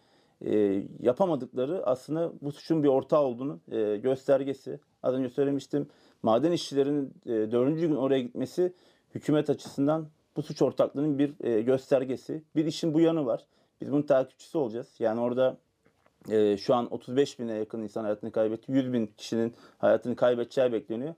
e, 0.44 0.82
yapamadıkları 1.00 1.86
aslında 1.86 2.32
bu 2.42 2.52
suçun 2.52 2.82
bir 2.82 2.88
ortağı 2.88 3.22
olduğunu 3.22 3.60
e, 3.72 3.96
göstergesi. 3.96 4.80
Az 5.02 5.14
önce 5.14 5.28
söylemiştim, 5.28 5.88
maden 6.22 6.52
işçilerinin 6.52 7.14
e, 7.26 7.30
dördüncü 7.30 7.88
gün 7.88 7.96
oraya 7.96 8.20
gitmesi 8.20 8.72
hükümet 9.14 9.50
açısından 9.50 10.08
bu 10.36 10.42
suç 10.42 10.62
ortaklığının 10.62 11.18
bir 11.18 11.44
e, 11.44 11.62
göstergesi. 11.62 12.42
Bir 12.56 12.66
işin 12.66 12.94
bu 12.94 13.00
yanı 13.00 13.26
var. 13.26 13.46
Biz 13.80 13.92
bunun 13.92 14.02
takipçisi 14.02 14.58
olacağız. 14.58 14.94
Yani 14.98 15.20
orada 15.20 15.56
e, 16.30 16.56
şu 16.56 16.74
an 16.74 16.92
35 16.92 17.38
bine 17.38 17.52
yakın 17.52 17.82
insan 17.82 18.02
hayatını 18.02 18.32
kaybetti. 18.32 18.72
100 18.72 18.92
bin 18.92 19.06
kişinin 19.06 19.54
hayatını 19.78 20.16
kaybedeceği 20.16 20.72
bekleniyor. 20.72 21.14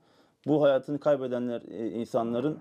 Bu 0.47 0.63
hayatını 0.63 0.99
kaybedenler 0.99 1.61
e, 1.71 1.89
insanların 1.89 2.59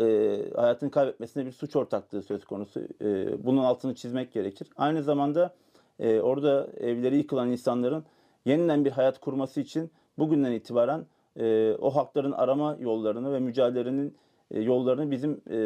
e, 0.00 0.38
hayatını 0.56 0.90
kaybetmesine 0.90 1.46
bir 1.46 1.52
suç 1.52 1.76
ortaklığı 1.76 2.22
söz 2.22 2.44
konusu. 2.44 2.80
E, 2.80 3.44
bunun 3.44 3.64
altını 3.64 3.94
çizmek 3.94 4.32
gerekir. 4.32 4.68
Aynı 4.76 5.02
zamanda 5.02 5.54
e, 5.98 6.20
orada 6.20 6.68
evleri 6.80 7.16
yıkılan 7.16 7.50
insanların 7.50 8.04
yeniden 8.44 8.84
bir 8.84 8.90
hayat 8.90 9.20
kurması 9.20 9.60
için 9.60 9.90
bugünden 10.18 10.52
itibaren 10.52 11.06
e, 11.36 11.74
o 11.74 11.90
hakların 11.90 12.32
arama 12.32 12.76
yollarını 12.80 13.32
ve 13.32 13.40
mücadelenin 13.40 14.16
e, 14.50 14.60
yollarını 14.60 15.10
bizim 15.10 15.40
e, 15.50 15.58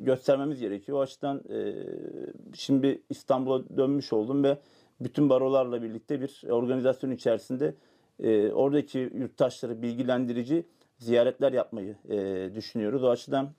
göstermemiz 0.00 0.60
gerekiyor. 0.60 0.98
O 0.98 1.00
açıdan 1.00 1.42
e, 1.50 1.74
şimdi 2.54 3.02
İstanbul'a 3.10 3.76
dönmüş 3.76 4.12
oldum 4.12 4.44
ve 4.44 4.58
bütün 5.00 5.28
barolarla 5.28 5.82
birlikte 5.82 6.20
bir 6.20 6.42
organizasyon 6.50 7.10
içerisinde 7.10 7.74
e, 8.22 8.52
oradaki 8.52 8.98
yurttaşları 8.98 9.82
bilgilendirici 9.82 10.66
ziyaretler 10.98 11.52
yapmayı 11.52 11.96
e, 12.08 12.50
düşünüyoruz. 12.54 13.04
O 13.04 13.08
açıdan 13.08 13.50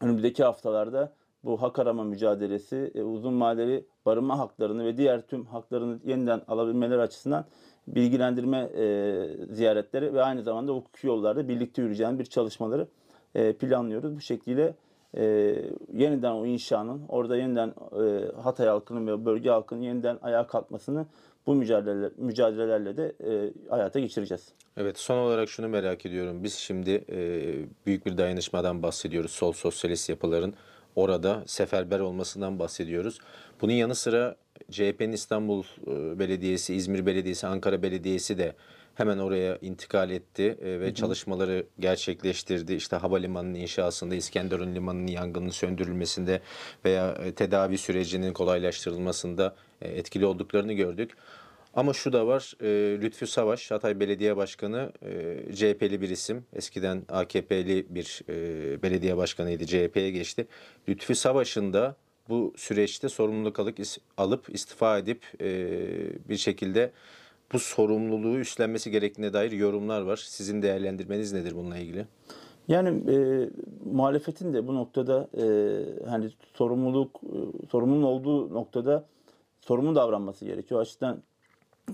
önümüzdeki 0.00 0.44
haftalarda 0.44 1.12
bu 1.44 1.62
hak 1.62 1.78
arama 1.78 2.04
mücadelesi, 2.04 2.92
e, 2.94 3.02
uzun 3.02 3.40
vadeli 3.40 3.86
barınma 4.06 4.38
haklarını 4.38 4.84
ve 4.84 4.96
diğer 4.96 5.26
tüm 5.26 5.46
haklarını 5.46 5.98
yeniden 6.04 6.42
alabilmeleri 6.48 7.00
açısından 7.00 7.44
bilgilendirme 7.88 8.58
e, 8.58 9.26
ziyaretleri 9.50 10.14
ve 10.14 10.22
aynı 10.22 10.42
zamanda 10.42 10.72
hukuki 10.72 11.06
yollarda 11.06 11.48
birlikte 11.48 11.82
yürüyeceğimiz 11.82 12.18
bir 12.18 12.24
çalışmaları 12.24 12.88
e, 13.34 13.52
planlıyoruz. 13.52 14.16
Bu 14.16 14.20
şekilde 14.20 14.74
e, 15.16 15.22
yeniden 15.94 16.32
o 16.32 16.46
inşanın, 16.46 17.02
orada 17.08 17.36
yeniden 17.36 17.68
e, 17.68 18.32
Hatay 18.42 18.66
halkının 18.66 19.06
ve 19.06 19.24
bölge 19.24 19.50
halkının 19.50 19.82
yeniden 19.82 20.18
ayağa 20.22 20.46
kalkmasını 20.46 21.06
bu 21.46 21.54
mücadeleler, 21.54 22.10
mücadelelerle 22.16 22.96
de 22.96 23.14
e, 23.24 23.52
hayata 23.70 24.00
geçireceğiz. 24.00 24.52
Evet, 24.76 24.98
son 24.98 25.18
olarak 25.18 25.48
şunu 25.48 25.68
merak 25.68 26.06
ediyorum. 26.06 26.44
Biz 26.44 26.54
şimdi 26.54 27.04
e, 27.10 27.18
büyük 27.86 28.06
bir 28.06 28.18
dayanışmadan 28.18 28.82
bahsediyoruz. 28.82 29.30
Sol 29.30 29.52
sosyalist 29.52 30.08
yapıların 30.08 30.54
orada 30.96 31.42
seferber 31.46 32.00
olmasından 32.00 32.58
bahsediyoruz. 32.58 33.18
Bunun 33.60 33.72
yanı 33.72 33.94
sıra 33.94 34.36
CHP'nin 34.70 35.12
İstanbul 35.12 35.64
e, 35.86 36.18
Belediyesi, 36.18 36.74
İzmir 36.74 37.06
Belediyesi, 37.06 37.46
Ankara 37.46 37.82
Belediyesi 37.82 38.38
de 38.38 38.54
hemen 38.98 39.18
oraya 39.18 39.58
intikal 39.62 40.10
etti 40.10 40.58
e, 40.62 40.80
ve 40.80 40.94
çalışmaları 40.94 41.66
gerçekleştirdi. 41.80 42.74
İşte 42.74 42.96
havalimanının 42.96 43.54
inşasında, 43.54 44.14
İskenderun 44.14 44.74
Limanı'nın 44.74 45.06
yangının 45.06 45.50
söndürülmesinde 45.50 46.40
veya 46.84 47.10
e, 47.10 47.32
tedavi 47.32 47.78
sürecinin 47.78 48.32
kolaylaştırılmasında 48.32 49.54
e, 49.82 49.88
etkili 49.88 50.26
olduklarını 50.26 50.72
gördük. 50.72 51.10
Ama 51.74 51.92
şu 51.92 52.12
da 52.12 52.26
var, 52.26 52.54
e, 52.60 53.00
Lütfü 53.02 53.26
Savaş, 53.26 53.70
Hatay 53.70 54.00
Belediye 54.00 54.36
Başkanı, 54.36 54.92
e, 55.02 55.54
CHP'li 55.54 56.00
bir 56.00 56.10
isim. 56.10 56.44
Eskiden 56.52 57.02
AKP'li 57.08 57.86
bir 57.88 58.22
e, 58.28 58.82
belediye 58.82 59.16
başkanıydı, 59.16 59.66
CHP'ye 59.66 60.10
geçti. 60.10 60.46
Lütfü 60.88 61.14
Savaş'ın 61.14 61.72
da 61.72 61.96
bu 62.28 62.54
süreçte 62.56 63.08
sorumluluk 63.08 63.58
alıp, 63.58 63.78
alıp 64.16 64.54
istifa 64.54 64.98
edip 64.98 65.22
e, 65.40 65.48
bir 66.28 66.36
şekilde 66.36 66.92
bu 67.52 67.58
sorumluluğu 67.58 68.38
üstlenmesi 68.38 68.90
gerektiğine 68.90 69.32
dair 69.32 69.52
yorumlar 69.52 70.00
var. 70.00 70.16
Sizin 70.16 70.62
değerlendirmeniz 70.62 71.32
nedir 71.32 71.56
bununla 71.56 71.78
ilgili? 71.78 72.06
Yani 72.68 73.12
e, 73.12 73.48
muhalefetin 73.84 74.54
de 74.54 74.66
bu 74.66 74.74
noktada 74.74 75.28
e, 75.36 75.44
hani 76.08 76.30
sorumluluk 76.54 77.20
e, 77.22 77.66
sorumlunun 77.70 78.02
olduğu 78.02 78.54
noktada 78.54 79.04
sorumlu 79.60 79.94
davranması 79.94 80.44
gerekiyor. 80.44 80.80
O 80.80 80.82
açıdan 80.82 81.22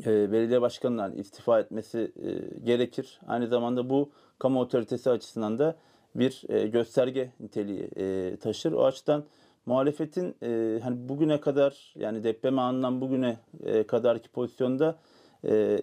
e, 0.07 0.33
belediye 0.33 0.61
başkanından 0.61 1.17
istifa 1.17 1.61
etmesi 1.61 2.13
e, 2.23 2.59
gerekir. 2.65 3.21
Aynı 3.27 3.49
zamanda 3.49 3.91
bu 3.91 4.11
kamu 4.39 4.61
otoritesi 4.61 5.11
açısından 5.11 5.59
da 5.59 5.77
bir 6.15 6.43
e, 6.49 6.67
gösterge 6.67 7.31
niteliği 7.41 7.91
e, 7.97 8.37
taşır. 8.37 8.73
O 8.73 8.85
açıdan 8.85 9.25
muhalefetin 9.67 10.37
e, 10.43 10.81
hani 10.83 11.09
bugüne 11.09 11.41
kadar 11.41 11.95
yani 11.99 12.25
deprem 12.25 12.59
anından 12.59 13.01
bugüne 13.01 13.37
e, 13.65 13.87
kadarki 13.87 14.29
pozisyonda 14.29 14.99
e, 15.45 15.83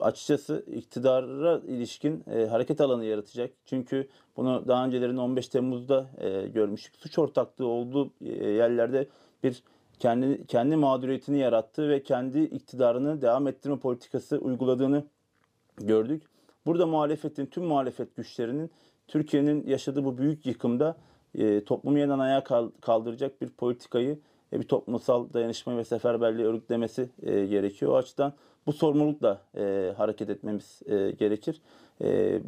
açıkçası 0.00 0.64
iktidara 0.66 1.58
ilişkin 1.58 2.24
e, 2.34 2.46
hareket 2.46 2.80
alanı 2.80 3.04
yaratacak. 3.04 3.50
Çünkü 3.66 4.08
bunu 4.36 4.64
daha 4.68 4.86
öncelerin 4.86 5.16
15 5.16 5.48
Temmuz'da 5.48 6.06
e, 6.18 6.48
görmüştük. 6.48 6.96
Suç 6.96 7.18
ortaklığı 7.18 7.66
olduğu 7.66 8.10
e, 8.20 8.48
yerlerde 8.48 9.06
bir 9.42 9.62
kendi 9.98 10.46
kendi 10.46 10.76
mağduriyetini 10.76 11.38
yarattığı 11.38 11.88
ve 11.88 12.02
kendi 12.02 12.40
iktidarını 12.40 13.22
devam 13.22 13.48
ettirme 13.48 13.78
politikası 13.78 14.38
uyguladığını 14.38 15.04
gördük. 15.76 16.22
Burada 16.66 16.86
muhalefetin, 16.86 17.46
tüm 17.46 17.64
muhalefet 17.64 18.16
güçlerinin 18.16 18.70
Türkiye'nin 19.08 19.66
yaşadığı 19.66 20.04
bu 20.04 20.18
büyük 20.18 20.46
yıkımda 20.46 20.96
e, 21.34 21.64
toplumu 21.64 21.98
yeniden 21.98 22.18
ayağa 22.18 22.44
kal- 22.44 22.70
kaldıracak 22.80 23.42
bir 23.42 23.48
politikayı 23.48 24.18
ve 24.52 24.60
bir 24.60 24.68
toplumsal 24.68 25.32
dayanışma 25.32 25.76
ve 25.76 25.84
seferberliği 25.84 26.46
örgütlemesi 26.46 27.10
e, 27.22 27.46
gerekiyor. 27.46 27.92
O 27.92 27.96
açıdan 27.96 28.32
bu 28.68 28.72
sorumlulukla 28.72 29.40
e, 29.56 29.92
hareket 29.96 30.30
etmemiz 30.30 30.80
e, 30.86 31.10
gerekir. 31.10 31.60
E, 32.02 32.40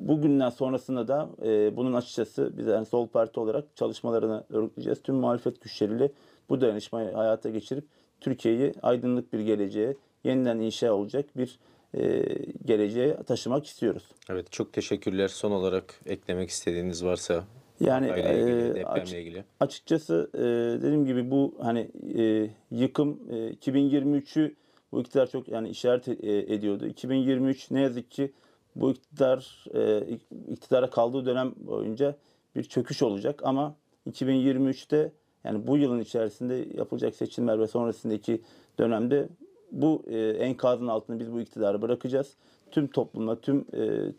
bugünden 0.00 0.50
sonrasında 0.50 1.08
da 1.08 1.28
e, 1.44 1.76
bunun 1.76 1.92
açıkçası 1.94 2.52
biz 2.58 2.66
yani 2.66 2.86
Sol 2.86 3.06
Parti 3.08 3.40
olarak 3.40 3.76
çalışmalarını 3.76 4.44
örgütleyeceğiz. 4.50 5.02
Tüm 5.02 5.14
muhalefet 5.14 5.60
güçleriyle 5.60 6.10
bu 6.48 6.60
dayanışmayı 6.60 7.10
hayata 7.12 7.50
geçirip 7.50 7.84
Türkiye'yi 8.20 8.72
aydınlık 8.82 9.32
bir 9.32 9.40
geleceğe, 9.40 9.96
yeniden 10.24 10.58
inşa 10.58 10.92
olacak 10.92 11.26
bir 11.36 11.58
e, 11.94 12.22
geleceğe 12.64 13.16
taşımak 13.22 13.66
istiyoruz. 13.66 14.04
Evet 14.30 14.52
çok 14.52 14.72
teşekkürler. 14.72 15.28
Son 15.28 15.50
olarak 15.50 16.00
eklemek 16.06 16.48
istediğiniz 16.50 17.04
varsa 17.04 17.44
Yani 17.80 18.06
ilgili, 18.06 18.78
e, 18.80 18.84
aç- 18.84 19.12
ilgili. 19.12 19.44
açıkçası 19.60 20.30
e, 20.34 20.38
dediğim 20.82 21.06
gibi 21.06 21.30
bu 21.30 21.54
hani 21.62 21.90
e, 22.18 22.50
yıkım 22.70 23.20
e, 23.30 23.50
2023'ü 23.50 24.54
bu 24.92 25.00
iktidar 25.00 25.26
çok 25.26 25.48
yani 25.48 25.68
işaret 25.68 26.08
e, 26.08 26.14
ediyordu. 26.54 26.86
2023 26.86 27.70
ne 27.70 27.80
yazık 27.80 28.10
ki 28.10 28.32
bu 28.76 28.90
iktidar 28.90 29.64
e, 29.74 30.02
iktidara 30.48 30.90
kaldığı 30.90 31.26
dönem 31.26 31.54
boyunca 31.56 32.16
bir 32.56 32.64
çöküş 32.64 33.02
olacak 33.02 33.40
ama 33.44 33.76
2023'te 34.10 35.12
yani 35.44 35.66
bu 35.66 35.76
yılın 35.76 36.00
içerisinde 36.00 36.68
yapılacak 36.74 37.14
seçimler 37.14 37.60
ve 37.60 37.66
sonrasındaki 37.66 38.42
dönemde 38.78 39.28
bu 39.72 40.02
e, 40.06 40.18
enkazın 40.28 40.86
altında 40.86 41.18
biz 41.18 41.32
bu 41.32 41.40
iktidarı 41.40 41.82
bırakacağız. 41.82 42.36
Tüm 42.70 42.86
toplumla, 42.86 43.40
tüm 43.40 43.64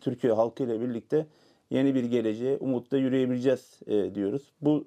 Türkiye 0.00 0.32
halkıyla 0.32 0.80
birlikte 0.80 1.26
yeni 1.70 1.94
bir 1.94 2.04
geleceğe 2.04 2.58
umutla 2.58 2.96
yürüyebileceğiz 2.96 3.80
diyoruz. 4.14 4.52
Bu 4.60 4.84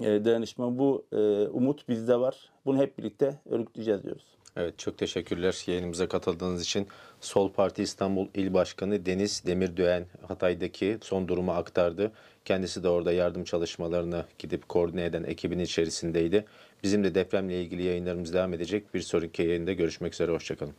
dayanışma, 0.00 0.78
bu 0.78 1.06
umut 1.52 1.88
bizde 1.88 2.20
var. 2.20 2.50
Bunu 2.66 2.78
hep 2.78 2.98
birlikte 2.98 3.40
örgütleyeceğiz 3.46 4.02
diyoruz. 4.02 4.37
Evet 4.58 4.78
çok 4.78 4.98
teşekkürler 4.98 5.62
yayınımıza 5.66 6.08
katıldığınız 6.08 6.62
için. 6.62 6.86
Sol 7.20 7.52
Parti 7.52 7.82
İstanbul 7.82 8.28
İl 8.34 8.54
Başkanı 8.54 9.06
Deniz 9.06 9.42
Demirdöğen 9.46 10.06
Hatay'daki 10.28 10.98
son 11.02 11.28
durumu 11.28 11.52
aktardı. 11.52 12.12
Kendisi 12.44 12.82
de 12.82 12.88
orada 12.88 13.12
yardım 13.12 13.44
çalışmalarını 13.44 14.24
gidip 14.38 14.68
koordine 14.68 15.04
eden 15.04 15.22
ekibin 15.24 15.58
içerisindeydi. 15.58 16.44
Bizim 16.82 17.04
de 17.04 17.14
depremle 17.14 17.62
ilgili 17.62 17.82
yayınlarımız 17.82 18.34
devam 18.34 18.54
edecek. 18.54 18.94
Bir 18.94 19.00
sonraki 19.00 19.42
yayında 19.42 19.72
görüşmek 19.72 20.14
üzere. 20.14 20.32
Hoşçakalın. 20.32 20.74